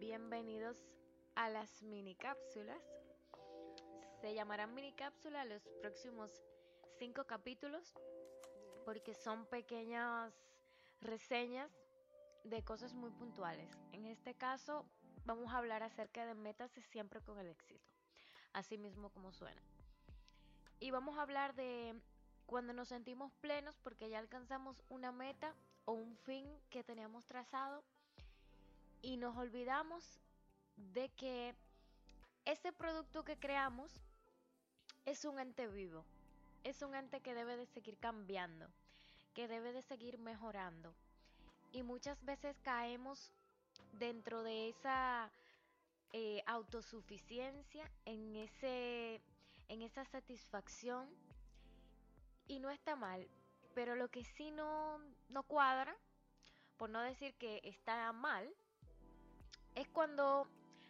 [0.00, 0.82] Bienvenidos
[1.34, 2.82] a las mini cápsulas.
[4.22, 6.42] Se llamarán mini cápsulas los próximos
[6.98, 7.92] cinco capítulos
[8.86, 10.32] porque son pequeñas
[11.02, 11.70] reseñas
[12.44, 13.68] de cosas muy puntuales.
[13.92, 14.86] En este caso
[15.26, 17.86] vamos a hablar acerca de metas siempre con el éxito,
[18.54, 19.60] así mismo como suena.
[20.78, 21.94] Y vamos a hablar de
[22.46, 25.54] cuando nos sentimos plenos porque ya alcanzamos una meta
[25.84, 27.84] o un fin que teníamos trazado
[29.02, 30.20] y nos olvidamos
[30.76, 31.54] de que
[32.44, 33.92] ese producto que creamos
[35.04, 36.04] es un ente vivo,
[36.64, 38.68] es un ente que debe de seguir cambiando,
[39.34, 40.94] que debe de seguir mejorando.
[41.72, 43.32] Y muchas veces caemos
[43.92, 45.30] dentro de esa
[46.12, 49.20] eh, autosuficiencia, en, ese,
[49.68, 51.08] en esa satisfacción.
[52.48, 53.28] Y no está mal,
[53.74, 55.96] pero lo que sí no, no cuadra,
[56.76, 58.52] por no decir que está mal,
[59.80, 60.46] es cuando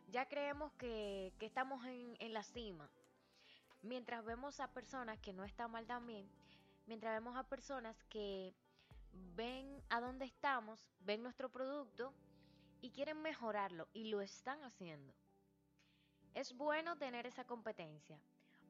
[0.08, 2.90] ya creemos que, estamos en, en, la cima.
[3.82, 6.28] Mientras vemos a personas que no están mal también,
[6.86, 8.52] mientras vemos a personas que
[9.36, 12.12] ven a dónde estamos, ven nuestro producto
[12.80, 15.14] y quieren mejorarlo y lo están haciendo.
[16.34, 18.20] Es bueno tener esa competencia.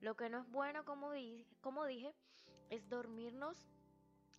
[0.01, 1.13] Lo que no es bueno, como,
[1.61, 2.15] como dije,
[2.69, 3.69] es dormirnos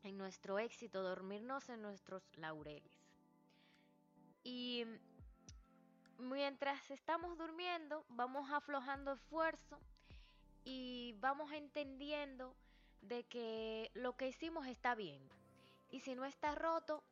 [0.04, 2.92] en nuestro éxito, dormirnos en nuestros laureles.
[4.44, 4.86] Y
[6.22, 9.80] mientras estamos durmiendo, vamos aflojando esfuerzo
[10.64, 12.56] y vamos entendiendo
[13.02, 15.22] de que lo que hicimos está bien.
[15.90, 17.04] Y si no está roto,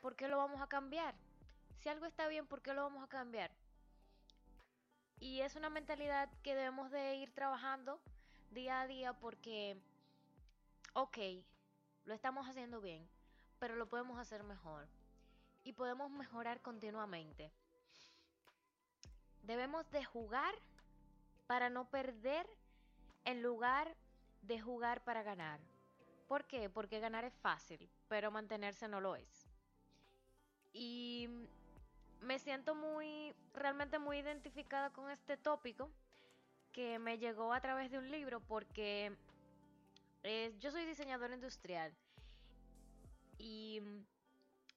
[0.00, 1.14] ¿por qué lo vamos a cambiar?
[1.80, 3.50] Si algo está bien, ¿por qué lo vamos a cambiar?
[5.20, 8.00] Y es una mentalidad que debemos de ir trabajando
[8.50, 9.76] día a día porque,
[10.94, 11.18] ok,
[12.04, 13.08] lo estamos haciendo bien,
[13.58, 14.88] pero lo podemos hacer mejor.
[15.64, 17.52] Y podemos mejorar continuamente.
[19.46, 20.54] Debemos de jugar
[21.46, 22.46] para no perder
[23.24, 23.96] en lugar
[24.42, 25.60] de jugar para ganar.
[26.26, 26.68] ¿Por qué?
[26.68, 29.46] Porque ganar es fácil, pero mantenerse no lo es.
[30.72, 31.28] Y
[32.20, 35.90] me siento muy, realmente muy identificada con este tópico
[36.72, 39.16] que me llegó a través de un libro porque
[40.24, 41.94] eh, yo soy diseñador industrial
[43.38, 43.80] y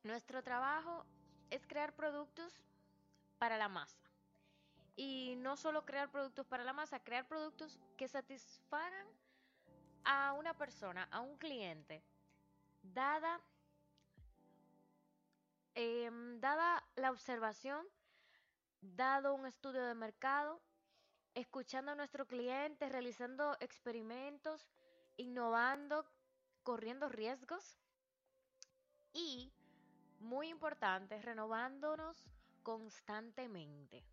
[0.04, 1.06] nuestro trabajo
[1.50, 2.54] es crear productos
[3.40, 4.09] para la masa.
[5.02, 9.08] Y no solo crear productos para la masa, crear productos que satisfagan
[10.04, 12.04] a una persona, a un cliente,
[12.84, 13.40] dada,
[15.74, 17.88] em, dada la observación,
[18.82, 20.60] dado un estudio de mercado,
[21.34, 24.68] escuchando a nuestro cliente, realizando experimentos,
[25.16, 26.06] innovando,
[26.62, 27.80] corriendo riesgos
[29.14, 29.54] y,
[30.20, 32.18] muy importante, renovándonos
[32.64, 34.04] constantemente.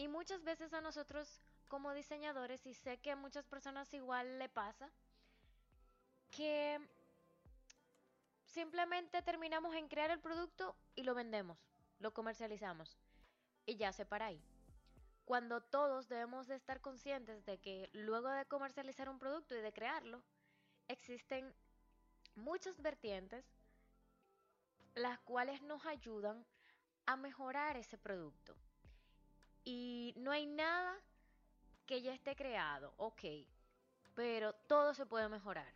[0.00, 4.48] Y muchas veces a nosotros como diseñadores, y sé que a muchas personas igual le
[4.48, 4.90] pasa,
[6.30, 6.80] que
[8.46, 11.58] simplemente terminamos en crear el producto y lo vendemos,
[11.98, 12.96] lo comercializamos
[13.66, 14.42] y ya se para ahí.
[15.26, 19.74] Cuando todos debemos de estar conscientes de que luego de comercializar un producto y de
[19.74, 20.22] crearlo,
[20.88, 21.54] existen
[22.36, 23.44] muchas vertientes
[24.94, 26.46] las cuales nos ayudan
[27.04, 28.56] a mejorar ese producto.
[29.64, 30.96] Y no hay nada
[31.86, 33.22] que ya esté creado, ok,
[34.14, 35.72] pero todo se puede mejorar,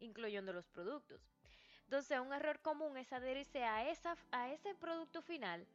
[0.00, 1.20] incluyendo los productos.
[1.84, 5.66] Entonces, un error común es adherirse a, esa, a ese producto final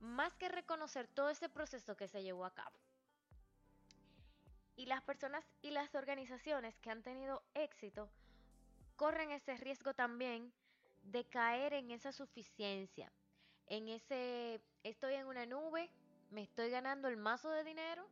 [0.00, 2.76] más que reconocer todo ese proceso que se llevó a cabo.
[4.74, 8.10] Y las personas y las organizaciones que han tenido éxito
[8.96, 10.52] corren ese riesgo también
[11.02, 13.12] de caer en esa suficiencia,
[13.66, 15.90] en ese estoy en una nube,
[16.32, 18.08] me estoy ganando el mazo de dinero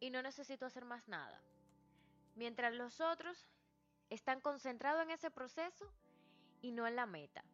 [0.00, 1.38] y no necesito hacer más nada.
[2.34, 3.46] Mientras los otros
[4.10, 5.92] están concentrados en ese proceso
[6.62, 7.44] y no en la meta.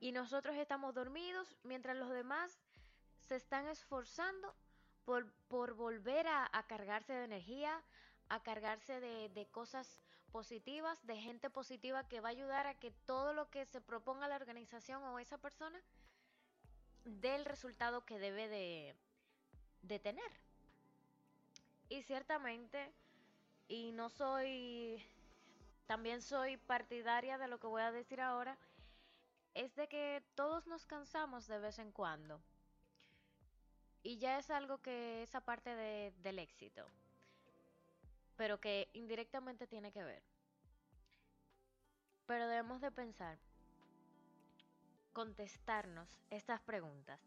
[0.00, 2.60] Y nosotros estamos dormidos mientras los demás
[3.20, 4.52] se están esforzando
[5.04, 7.82] por, volver a, cargarse de energía,
[8.28, 10.00] a cargarse de, de, cosas
[10.32, 14.26] positivas, de gente positiva que va a ayudar a que todo lo que se proponga
[14.26, 15.80] la organización o esa persona
[17.04, 20.30] del resultado que debe de, tener.
[21.88, 22.92] Y ciertamente,
[23.68, 25.04] y no soy,
[25.86, 28.56] también soy partidaria de lo que voy a decir ahora,
[29.54, 32.40] es de que todos nos cansamos de vez en cuando.
[34.02, 36.86] Y ya es algo que es aparte de, del éxito,
[38.36, 40.22] pero que indirectamente tiene que ver.
[42.26, 43.38] Pero debemos de pensar,
[45.12, 47.20] contestarnos estas preguntas.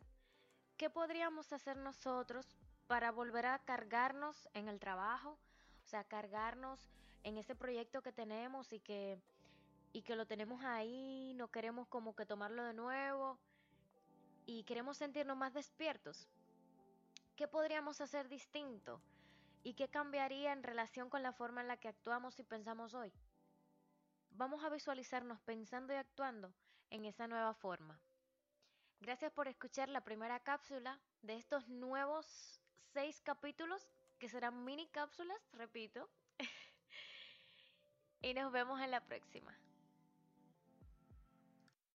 [0.78, 2.46] ¿Qué podríamos hacer nosotros
[2.88, 5.38] para volver a cargarnos en el trabajo?
[5.84, 6.90] O sea, cargarnos
[7.24, 9.22] en ese proyecto que tenemos y que,
[9.94, 13.40] y que lo tenemos ahí, no queremos como que tomarlo de nuevo
[14.46, 16.28] y queremos sentirnos más despiertos.
[17.36, 19.02] ¿Qué podríamos hacer distinto?
[19.64, 23.12] ¿Y qué cambiaría en relación con la forma en la que actuamos y pensamos hoy?
[24.32, 26.54] Vamos a visualizarnos pensando y actuando
[26.90, 28.00] en esa nueva forma.
[29.00, 32.60] Gracias por escuchar la primera cápsula de estos nuevos
[32.94, 33.88] seis capítulos
[34.18, 36.10] que serán mini cápsulas, repito.
[38.22, 39.56] y nos vemos en la próxima.